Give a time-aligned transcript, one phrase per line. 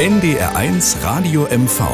[0.00, 1.84] NDR1 Radio MV.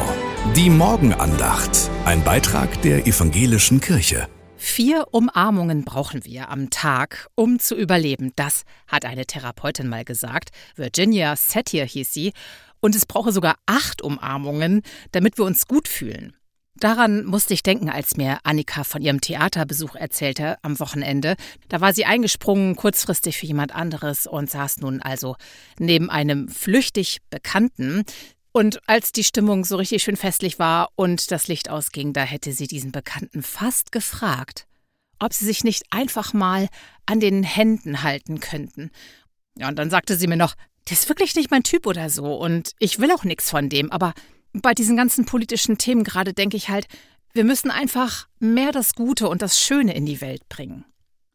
[0.55, 1.91] Die Morgenandacht.
[2.05, 4.29] Ein Beitrag der evangelischen Kirche.
[4.55, 8.31] Vier Umarmungen brauchen wir am Tag, um zu überleben.
[8.37, 10.51] Das hat eine Therapeutin mal gesagt.
[10.77, 12.31] Virginia Satir hieß sie.
[12.79, 16.33] Und es brauche sogar acht Umarmungen, damit wir uns gut fühlen.
[16.79, 21.35] Daran musste ich denken, als mir Annika von ihrem Theaterbesuch erzählte am Wochenende.
[21.69, 25.35] Da war sie eingesprungen, kurzfristig für jemand anderes und saß nun also
[25.79, 28.03] neben einem flüchtig Bekannten.
[28.51, 32.51] Und als die Stimmung so richtig schön festlich war und das Licht ausging, da hätte
[32.51, 34.67] sie diesen Bekannten fast gefragt,
[35.19, 36.67] ob sie sich nicht einfach mal
[37.07, 38.91] an den Händen halten könnten.
[39.57, 40.53] Ja, und dann sagte sie mir noch,
[40.87, 43.91] der ist wirklich nicht mein Typ oder so und ich will auch nichts von dem,
[43.91, 44.13] aber
[44.61, 46.87] bei diesen ganzen politischen Themen gerade denke ich halt,
[47.33, 50.85] wir müssen einfach mehr das Gute und das Schöne in die Welt bringen.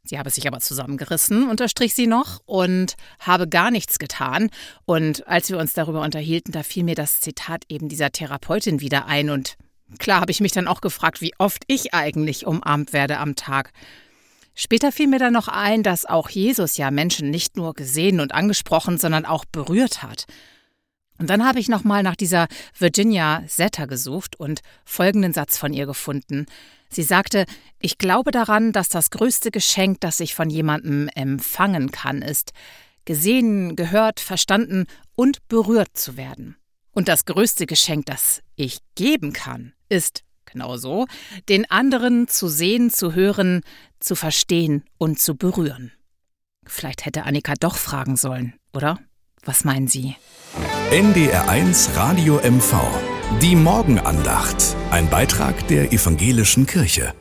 [0.05, 4.51] Sie habe sich aber zusammengerissen, unterstrich sie noch, und habe gar nichts getan.
[4.85, 9.07] Und als wir uns darüber unterhielten, da fiel mir das Zitat eben dieser Therapeutin wieder
[9.07, 9.31] ein.
[9.31, 9.57] Und
[9.99, 13.73] klar habe ich mich dann auch gefragt, wie oft ich eigentlich umarmt werde am Tag.
[14.55, 18.35] Später fiel mir dann noch ein, dass auch Jesus ja Menschen nicht nur gesehen und
[18.35, 20.27] angesprochen, sondern auch berührt hat.
[21.23, 25.87] Und dann habe ich nochmal nach dieser Virginia Setter gesucht und folgenden Satz von ihr
[25.87, 26.47] gefunden.
[26.89, 27.47] Sie sagte,
[27.79, 32.51] ich glaube daran, dass das größte Geschenk, das ich von jemandem empfangen kann, ist,
[33.05, 36.57] gesehen, gehört, verstanden und berührt zu werden.
[36.91, 41.07] Und das größte Geschenk, das ich geben kann, ist genauso,
[41.49, 43.61] den anderen zu sehen, zu hören,
[44.01, 45.93] zu verstehen und zu berühren.
[46.67, 48.99] Vielleicht hätte Annika doch fragen sollen, oder?
[49.45, 50.17] Was meinen Sie?
[50.93, 52.77] NDR1 Radio MV.
[53.41, 54.77] Die Morgenandacht.
[54.91, 57.15] Ein Beitrag der evangelischen Kirche.